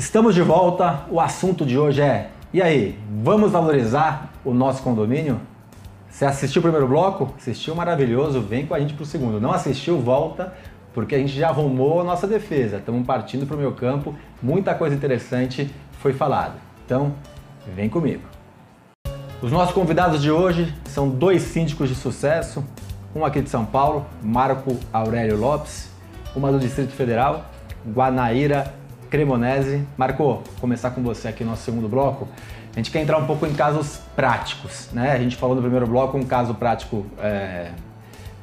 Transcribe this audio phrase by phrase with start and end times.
[0.00, 1.02] Estamos de volta.
[1.10, 5.38] O assunto de hoje é: e aí, vamos valorizar o nosso condomínio?
[6.08, 7.34] Você assistiu o primeiro bloco?
[7.36, 9.38] Assistiu maravilhoso, vem com a gente para o segundo.
[9.38, 10.54] Não assistiu, volta,
[10.94, 12.78] porque a gente já arrumou a nossa defesa.
[12.78, 16.54] Estamos partindo para o meu campo, muita coisa interessante foi falada.
[16.86, 17.12] Então,
[17.76, 18.22] vem comigo.
[19.42, 22.64] Os nossos convidados de hoje são dois síndicos de sucesso,
[23.14, 25.90] um aqui de São Paulo, Marco Aurélio Lopes,
[26.34, 27.44] uma do Distrito Federal,
[27.86, 28.79] Guanaíra
[29.10, 29.84] Cremonese.
[29.96, 32.28] Marco, começar com você aqui no nosso segundo bloco.
[32.72, 35.12] A gente quer entrar um pouco em casos práticos, né?
[35.12, 37.72] A gente falou no primeiro bloco um caso prático é,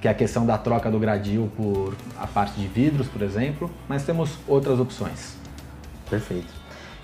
[0.02, 3.72] que é a questão da troca do gradil por a parte de vidros, por exemplo,
[3.88, 5.38] mas temos outras opções.
[6.10, 6.54] Perfeito.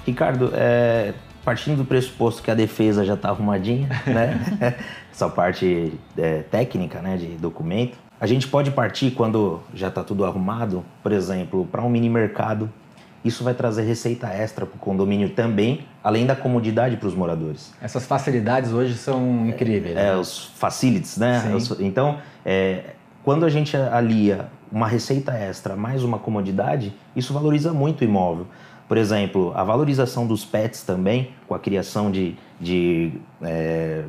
[0.06, 1.14] Ricardo, é,
[1.46, 4.76] partindo do pressuposto que a defesa já está arrumadinha, né?
[5.10, 10.26] Essa parte é, técnica, né, de documento, a gente pode partir quando já está tudo
[10.26, 12.70] arrumado, por exemplo, para um mini mercado
[13.24, 17.74] isso vai trazer receita extra para o condomínio também, além da comodidade para os moradores.
[17.82, 19.96] Essas facilidades hoje são incríveis.
[19.96, 20.16] É, né?
[20.16, 21.54] os facilities, né?
[21.56, 22.92] Os, então, é,
[23.24, 28.48] quando a gente alia uma receita extra mais uma comodidade, isso valoriza muito o imóvel.
[28.88, 34.04] Por exemplo, a valorização dos pets também, com a criação de, de é,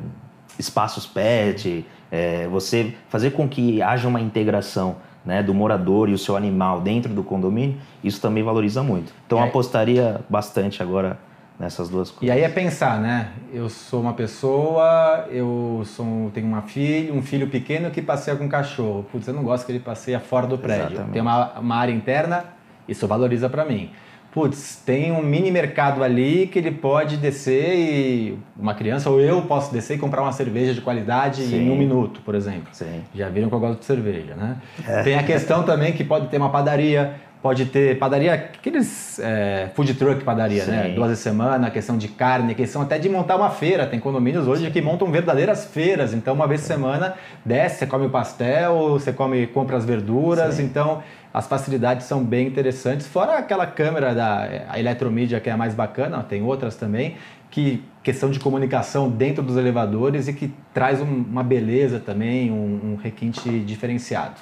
[0.57, 6.17] espaços pet, é, você fazer com que haja uma integração né, do morador e o
[6.17, 9.13] seu animal dentro do condomínio, isso também valoriza muito.
[9.25, 11.17] Então, eu apostaria bastante agora
[11.59, 12.27] nessas duas coisas.
[12.27, 13.29] E aí é pensar, né?
[13.51, 18.43] Eu sou uma pessoa, eu sou, tenho uma filha, um filho pequeno que passeia com
[18.43, 19.05] um cachorro.
[19.11, 20.87] Putz, eu não gosto que ele passeia fora do prédio.
[20.87, 21.13] Exatamente.
[21.13, 22.45] Tem uma, uma área interna,
[22.87, 23.89] isso valoriza para mim
[24.35, 29.41] putz, tem um mini mercado ali que ele pode descer e uma criança ou eu
[29.43, 31.67] posso descer e comprar uma cerveja de qualidade Sim.
[31.67, 32.67] em um minuto, por exemplo.
[32.73, 33.01] Sim.
[33.15, 34.57] Já viram que eu gosto de cerveja, né?
[34.85, 35.03] É.
[35.03, 39.93] Tem a questão também que pode ter uma padaria, pode ter padaria, aqueles é, food
[39.93, 40.81] truck padaria, né?
[40.83, 40.89] Sim.
[40.89, 40.95] né?
[40.95, 43.87] Duas a semana, questão de carne, questão até de montar uma feira.
[43.87, 44.71] Tem condomínios hoje Sim.
[44.71, 46.13] que montam verdadeiras feiras.
[46.13, 47.13] Então, uma vez por semana,
[47.45, 50.59] desce, você come o pastel, você come, compra as verduras.
[50.59, 51.01] Então,
[51.35, 53.05] as facilidades são bem interessantes.
[53.05, 57.17] Fora aquela câmera da a eletromídia que é a mais bacana, tem outras também,
[57.51, 62.93] que questão de comunicação dentro dos elevadores e que traz um, uma beleza também, um,
[62.93, 64.35] um requinte diferenciado.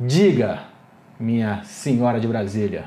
[0.00, 0.64] Diga,
[1.20, 2.86] minha senhora de Brasília.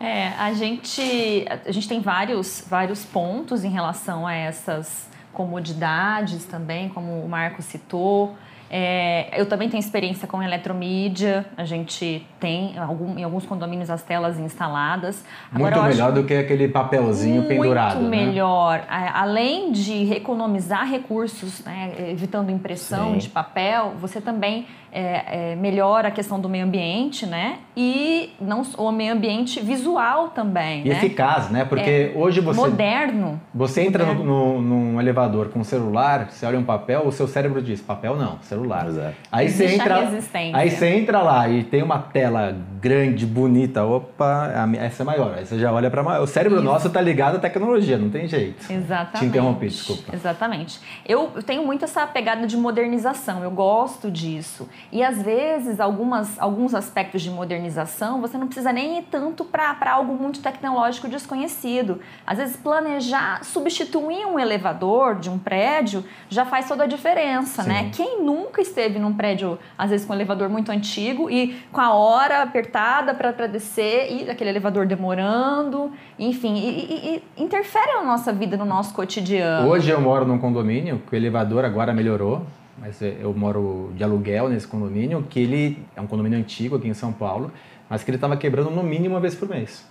[0.00, 6.88] É, a gente, a gente tem vários, vários pontos em relação a essas comodidades também,
[6.88, 8.34] como o Marco citou.
[8.70, 14.02] É, eu também tenho experiência com eletromídia, a gente tem algum, em alguns condomínios as
[14.02, 15.24] telas instaladas.
[15.52, 18.00] Agora, muito melhor do que aquele papelzinho muito pendurado.
[18.00, 18.26] Muito né?
[18.26, 18.78] melhor.
[18.78, 19.10] Né?
[19.14, 23.18] Além de economizar recursos, né, evitando impressão Sim.
[23.18, 27.58] de papel, você também é, é, melhora a questão do meio ambiente, né?
[27.76, 30.86] E não o meio ambiente visual também.
[30.86, 30.96] E né?
[30.96, 31.66] eficaz, né?
[31.66, 32.58] Porque é hoje você.
[32.58, 33.38] Moderno.
[33.54, 34.24] Você entra moderno.
[34.24, 37.82] No, no, num elevador com um celular, você olha um papel, o seu cérebro diz:
[37.82, 38.86] papel não, celular.
[38.88, 39.14] Exato.
[39.30, 40.08] Aí você entra.
[40.52, 43.84] Aí você entra lá e tem uma tela grande, bonita.
[43.84, 45.34] Opa, essa é maior.
[45.34, 46.22] Aí você já olha para maior.
[46.22, 46.64] O cérebro Isso.
[46.66, 48.70] nosso tá ligado à tecnologia, não tem jeito.
[48.70, 49.18] Exatamente.
[49.18, 50.14] Te interrompi, desculpa.
[50.14, 50.80] Exatamente.
[51.06, 54.68] Eu tenho muito essa pegada de modernização, eu gosto disso.
[54.92, 59.76] E às vezes, algumas, alguns aspectos de modernização, você não precisa nem ir tanto para
[59.90, 62.00] algo muito tecnológico desconhecido.
[62.26, 67.76] Às vezes, planejar, substituir um elevador de um prédio já faz toda a diferença, né?
[67.78, 67.84] Sim.
[67.84, 67.90] né?
[67.94, 71.92] Quem nunca esteve num prédio, às vezes, com um elevador muito antigo e com a
[71.92, 78.32] hora apertada para descer e aquele elevador demorando, enfim, e, e, e interfere na nossa
[78.32, 79.68] vida, no nosso cotidiano.
[79.68, 82.44] Hoje eu moro num condomínio que o elevador agora melhorou
[82.78, 86.88] mas é, eu moro de aluguel nesse condomínio, que ele é um condomínio antigo aqui
[86.88, 87.50] em São Paulo,
[87.88, 89.86] mas que ele estava quebrando no mínimo uma vez por mês.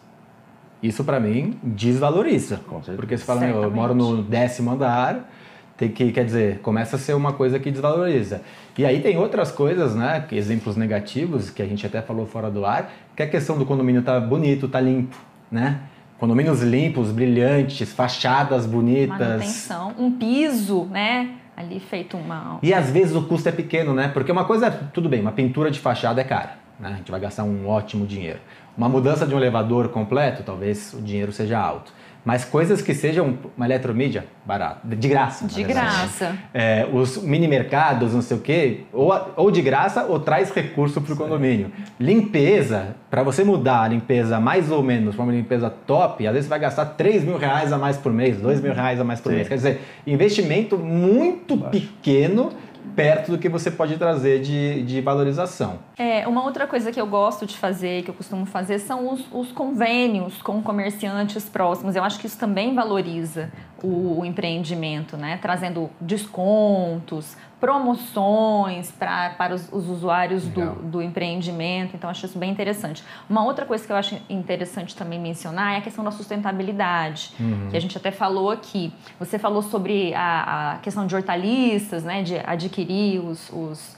[0.83, 2.61] Isso para mim desvaloriza,
[2.95, 5.31] porque você fala, eu moro no décimo andar,
[5.77, 8.41] tem que, quer dizer, começa a ser uma coisa que desvaloriza.
[8.77, 12.65] E aí tem outras coisas, né, exemplos negativos que a gente até falou fora do
[12.65, 15.17] ar, que é a questão do condomínio tá bonito, tá limpo,
[15.51, 15.81] né?
[16.17, 19.19] Condomínios limpos, brilhantes, fachadas bonitas.
[19.19, 21.35] Manutenção, um piso, né?
[21.55, 22.59] ali feito uma.
[22.61, 24.09] E às vezes o custo é pequeno, né?
[24.09, 26.89] Porque uma coisa, tudo bem, uma pintura de fachada é cara, né?
[26.93, 28.39] A gente vai gastar um ótimo dinheiro.
[28.77, 31.93] Uma mudança de um elevador completo, talvez o dinheiro seja alto.
[32.25, 35.45] Mas coisas que sejam uma eletromídia, barato, de graça.
[35.45, 36.35] De graça.
[36.51, 40.99] É, os mini mercados, não sei o quê, ou, ou de graça ou traz recurso
[41.01, 41.71] para o condomínio.
[41.99, 46.45] Limpeza, para você mudar a limpeza mais ou menos para uma limpeza top, às vezes
[46.47, 49.21] você vai gastar 3 mil reais a mais por mês, 2 mil reais a mais
[49.21, 49.35] por Sim.
[49.35, 49.47] mês.
[49.47, 51.79] Quer dizer, investimento muito Baixo.
[51.79, 52.51] pequeno
[52.95, 55.79] perto do que você pode trazer de, de valorização.
[55.97, 59.25] É, uma outra coisa que eu gosto de fazer, que eu costumo fazer, são os,
[59.31, 61.95] os convênios com comerciantes próximos.
[61.95, 63.51] Eu acho que isso também valoriza
[63.85, 65.37] o, empreendimento, né?
[65.41, 71.95] Trazendo descontos, promoções pra, para os, os usuários do, do, empreendimento.
[71.95, 73.03] Então, acho isso bem interessante.
[73.29, 77.69] Uma outra coisa que eu acho interessante também mencionar é a questão da sustentabilidade, uhum.
[77.69, 78.93] que a gente até falou aqui.
[79.19, 83.95] Você falou sobre a, a questão de hortaliças, né, de adquirir os, os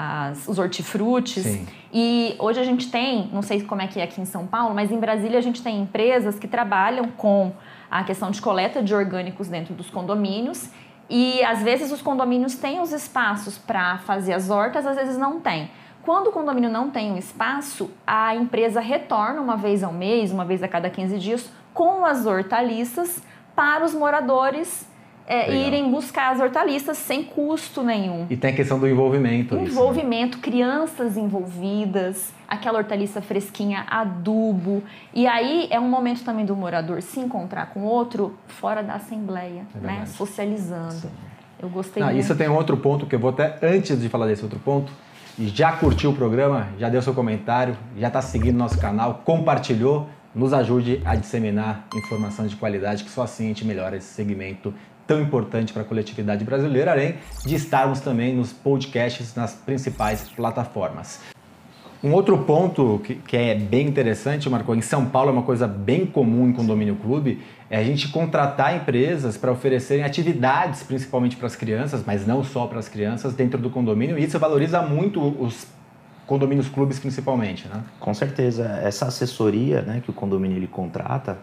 [0.00, 1.42] as, os hortifrutis.
[1.42, 1.66] Sim.
[1.92, 4.74] E hoje a gente tem, não sei como é que é aqui em São Paulo,
[4.74, 7.52] mas em Brasília a gente tem empresas que trabalham com
[7.90, 10.70] a questão de coleta de orgânicos dentro dos condomínios
[11.08, 15.40] e às vezes os condomínios têm os espaços para fazer as hortas, às vezes não
[15.40, 15.70] tem.
[16.02, 20.44] Quando o condomínio não tem um espaço, a empresa retorna uma vez ao mês, uma
[20.44, 23.22] vez a cada 15 dias, com as hortaliças
[23.54, 24.88] para os moradores
[25.30, 28.26] é, irem buscar as hortaliças sem custo nenhum.
[28.28, 29.54] E tem a questão do envolvimento.
[29.54, 30.42] Envolvimento, isso, né?
[30.42, 34.82] crianças envolvidas, aquela hortaliça fresquinha, adubo.
[35.14, 39.64] E aí é um momento também do morador se encontrar com outro fora da assembleia,
[39.72, 40.04] é né?
[40.06, 40.94] Socializando.
[40.94, 41.10] Sim.
[41.62, 42.18] Eu gostei ah, muito.
[42.18, 44.90] Isso tem um outro ponto que eu vou até, antes de falar desse outro ponto,
[45.38, 50.52] já curtiu o programa, já deu seu comentário, já está seguindo nosso canal, compartilhou, nos
[50.52, 54.74] ajude a disseminar informação de qualidade, que só assim a gente melhora esse segmento
[55.10, 61.18] tão importante para a coletividade brasileira, além de estarmos também nos podcasts nas principais plataformas.
[62.00, 65.66] Um outro ponto que, que, é bem interessante, Marco, em São Paulo é uma coisa
[65.66, 71.48] bem comum em condomínio clube, é a gente contratar empresas para oferecerem atividades, principalmente para
[71.48, 75.20] as crianças, mas não só para as crianças, dentro do condomínio, e isso valoriza muito
[75.20, 75.66] os
[76.24, 77.82] condomínios clubes principalmente, né?
[77.98, 78.80] Com certeza.
[78.84, 81.36] Essa assessoria né, que o condomínio ele contrata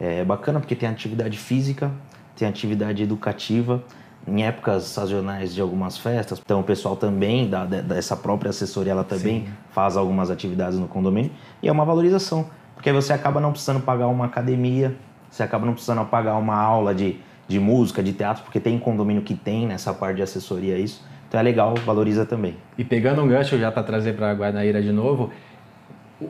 [0.00, 1.90] é bacana porque tem atividade física,
[2.38, 3.82] tem atividade educativa
[4.26, 6.40] em épocas sazonais de algumas festas.
[6.44, 9.48] Então o pessoal também da dessa própria assessoria ela também Sim.
[9.70, 11.30] faz algumas atividades no condomínio
[11.62, 14.94] e é uma valorização, porque você acaba não precisando pagar uma academia,
[15.30, 19.22] você acaba não precisando pagar uma aula de, de música, de teatro, porque tem condomínio
[19.22, 21.04] que tem nessa parte de assessoria isso.
[21.28, 22.56] Então é legal, valoriza também.
[22.78, 25.30] E pegando um gancho já para trazer para a Guarnaíra de novo,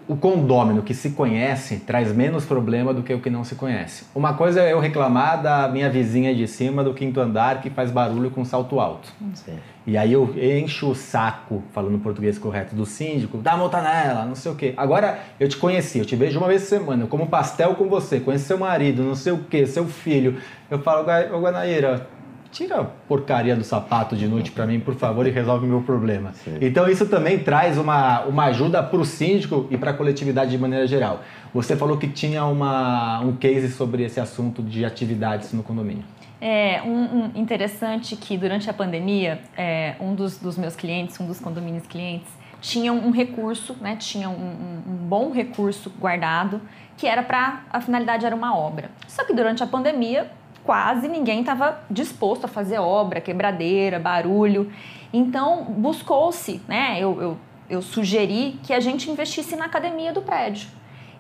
[0.07, 4.05] o condômino que se conhece traz menos problema do que o que não se conhece.
[4.15, 7.91] Uma coisa é eu reclamar da minha vizinha de cima do quinto andar que faz
[7.91, 9.11] barulho com salto alto.
[9.35, 9.57] Sim.
[9.87, 14.35] E aí eu encho o saco, falando português correto, do síndico, dá multa nela, não
[14.35, 14.75] sei o quê.
[14.77, 17.89] Agora eu te conheci, eu te vejo uma vez por semana, eu como pastel com
[17.89, 20.37] você, conheço seu marido, não sei o quê, seu filho.
[20.71, 22.07] Eu falo, ô Guanaíra,
[22.51, 25.83] tira a porcaria do sapato de noite para mim, por favor, e resolve o meu
[25.83, 26.33] problema.
[26.33, 26.59] Sim.
[26.61, 30.59] Então isso também traz uma, uma ajuda para o síndico e para a coletividade de
[30.59, 31.23] maneira geral.
[31.53, 36.05] Você falou que tinha uma, um case sobre esse assunto de atividades no condomínio.
[36.41, 41.27] É um, um interessante que durante a pandemia, é, um dos, dos, meus clientes, um
[41.27, 42.29] dos condomínios clientes,
[42.61, 46.61] tinha um recurso, né, tinha um, um bom recurso guardado
[46.97, 48.91] que era para a finalidade era uma obra.
[49.07, 50.31] Só que durante a pandemia
[50.65, 54.71] quase ninguém estava disposto a fazer obra, quebradeira, barulho.
[55.13, 56.99] Então, buscou-se, né?
[57.01, 57.39] Eu, eu,
[57.71, 60.69] eu sugeri que a gente investisse na academia do prédio.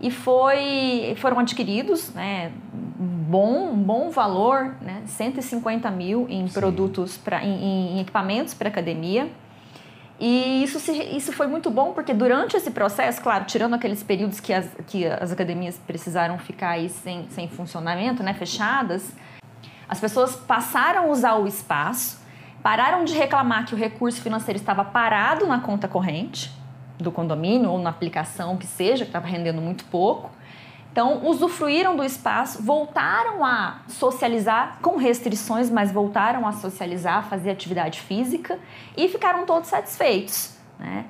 [0.01, 2.53] E foi, foram adquiridos, né?
[2.73, 5.03] Bom, bom valor, né?
[5.07, 6.55] 150 mil em Sim.
[6.55, 9.29] produtos, pra, em, em equipamentos para academia.
[10.21, 14.41] E isso, se, isso foi muito bom porque durante esse processo, claro, tirando aqueles períodos
[14.41, 19.13] que as, que as academias precisaram ficar aí sem, sem funcionamento, né, fechadas,
[19.89, 22.21] as pessoas passaram a usar o espaço,
[22.63, 26.53] pararam de reclamar que o recurso financeiro estava parado na conta corrente
[26.99, 30.31] do condomínio ou na aplicação que seja, que estava rendendo muito pouco.
[30.91, 38.01] Então, usufruíram do espaço, voltaram a socializar com restrições, mas voltaram a socializar, fazer atividade
[38.01, 38.59] física
[38.97, 40.57] e ficaram todos satisfeitos.
[40.79, 41.05] Né?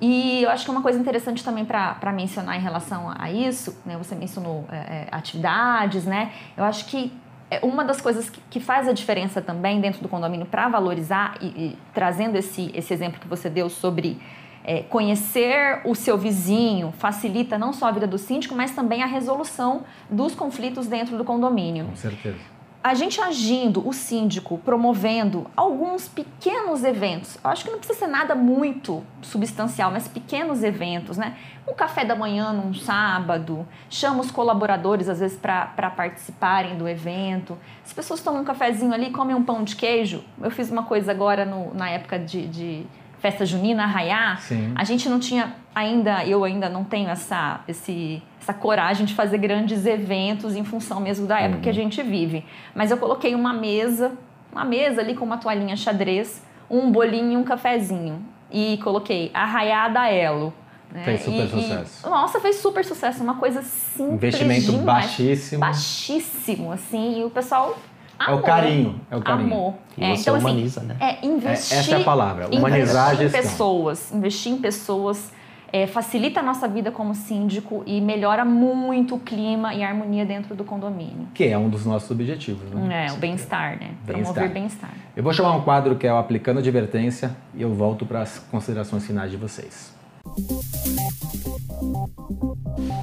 [0.00, 3.80] E eu acho que é uma coisa interessante também para mencionar em relação a isso,
[3.86, 3.96] né?
[3.96, 6.32] você mencionou é, é, atividades, né?
[6.56, 7.12] eu acho que
[7.50, 11.36] é, uma das coisas que, que, faz a diferença também dentro do condomínio para valorizar
[11.40, 14.20] e, e, trazendo esse, esse exemplo que você deu sobre
[14.64, 19.06] é, conhecer o seu vizinho facilita não só a vida do síndico, mas também a
[19.06, 21.86] resolução dos conflitos dentro do condomínio.
[21.86, 22.52] Com certeza
[22.82, 28.06] a gente agindo, o síndico promovendo alguns pequenos eventos, eu acho que não precisa ser
[28.08, 31.36] nada muito substancial, mas pequenos eventos, né?
[31.68, 37.56] Um café da manhã num sábado, chama os colaboradores às vezes para participarem do evento.
[37.84, 40.24] As pessoas tomam um cafezinho ali, comem um pão de queijo.
[40.42, 42.86] Eu fiz uma coisa agora no, na época de, de
[43.22, 44.42] festa junina, arraiar.
[44.42, 44.72] Sim.
[44.74, 49.38] A gente não tinha ainda, eu ainda não tenho essa, esse essa coragem de fazer
[49.38, 51.62] grandes eventos em função mesmo da época uhum.
[51.62, 51.78] que a uhum.
[51.78, 52.44] gente vive.
[52.74, 54.12] Mas eu coloquei uma mesa,
[54.50, 58.20] uma mesa ali com uma toalhinha xadrez, um bolinho e um cafezinho.
[58.50, 60.52] E coloquei arraiada elo.
[60.90, 61.04] Né?
[61.04, 62.06] Fez super e, sucesso.
[62.06, 63.22] E, nossa, fez super sucesso.
[63.22, 64.34] Uma coisa simples.
[64.34, 65.60] Investimento demais, baixíssimo.
[65.60, 67.20] Baixíssimo, assim.
[67.20, 67.78] E o pessoal
[68.24, 68.38] Amor.
[68.38, 69.52] É o carinho, é o carinho.
[69.52, 69.74] Amor.
[69.96, 70.96] E é, então, assim, humaniza, assim, né?
[71.00, 71.76] É investir.
[71.76, 75.32] É, essa é a palavra, humanizar investir em pessoas, investir em pessoas
[75.72, 80.26] é, facilita a nossa vida como síndico e melhora muito o clima e a harmonia
[80.26, 81.28] dentro do condomínio.
[81.32, 83.06] Que é um dos nossos objetivos, né?
[83.06, 83.92] É, o bem-estar, né?
[84.04, 84.90] Bem Promover bem-estar.
[85.16, 88.38] Eu vou chamar um quadro que é o Aplicando Advertência e eu volto para as
[88.38, 89.94] considerações finais de vocês.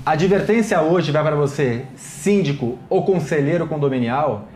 [0.06, 4.48] A advertência hoje vai para você, síndico ou conselheiro condominial,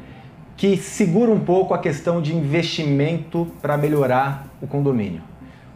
[0.55, 5.21] que segura um pouco a questão de investimento para melhorar o condomínio.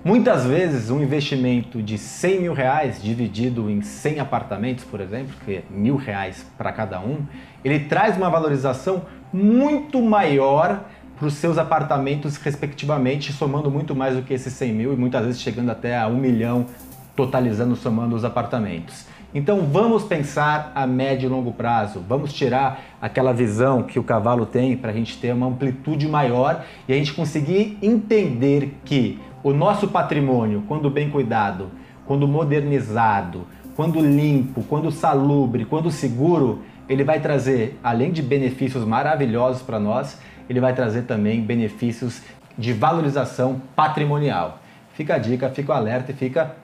[0.03, 5.55] Muitas vezes um investimento de 100 mil reais dividido em 100 apartamentos, por exemplo, que
[5.55, 7.25] é mil reais para cada um,
[7.63, 9.01] ele traz uma valorização
[9.33, 10.85] muito maior
[11.17, 15.25] para os seus apartamentos respectivamente, somando muito mais do que esses 100 mil e muitas
[15.25, 16.67] vezes chegando até a um milhão,
[17.15, 19.07] totalizando, somando os apartamentos.
[19.37, 24.47] Então vamos pensar a médio e longo prazo, vamos tirar aquela visão que o cavalo
[24.47, 29.53] tem para a gente ter uma amplitude maior e a gente conseguir entender que o
[29.53, 31.69] nosso patrimônio, quando bem cuidado,
[32.07, 39.61] quando modernizado, quando limpo, quando salubre, quando seguro, ele vai trazer, além de benefícios maravilhosos
[39.61, 42.23] para nós, ele vai trazer também benefícios
[42.57, 44.57] de valorização patrimonial.
[44.95, 46.55] Fica a dica, fica o alerta e fica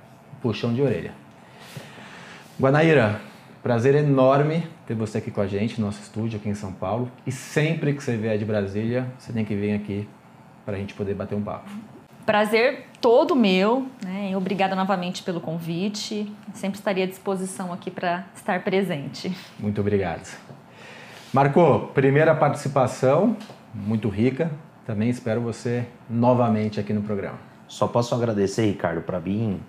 [0.42, 1.23] puxão de orelha.
[2.60, 3.20] Guanaíra,
[3.64, 7.12] prazer enorme ter você aqui com a gente no nosso estúdio aqui em São Paulo.
[7.26, 10.08] E sempre que você vier de Brasília, você tem que vir aqui
[10.64, 11.70] para a gente poder bater um papo.
[12.28, 14.38] Prazer todo meu, né?
[14.38, 16.32] Obrigada novamente pelo convite.
[16.54, 19.36] Sempre estaria à disposição aqui para estar presente.
[19.60, 20.30] Muito obrigado.
[21.34, 23.36] Marcou, primeira participação,
[23.74, 24.52] muito rica.
[24.86, 27.40] Também espero você novamente aqui no programa.
[27.68, 29.60] Só posso agradecer, Ricardo, para mim,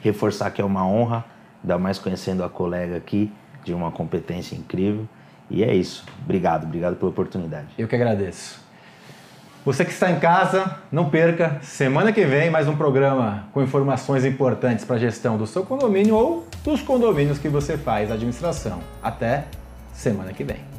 [0.00, 1.24] reforçar que é uma honra,
[1.66, 3.32] ainda mais conhecendo a colega aqui,
[3.64, 5.06] de uma competência incrível.
[5.50, 6.04] E é isso.
[6.24, 7.66] Obrigado, obrigado pela oportunidade.
[7.76, 8.64] Eu que agradeço.
[9.64, 14.24] Você que está em casa, não perca, semana que vem mais um programa com informações
[14.24, 18.78] importantes para a gestão do seu condomínio ou dos condomínios que você faz administração.
[19.02, 19.46] Até
[19.92, 20.66] semana que vem.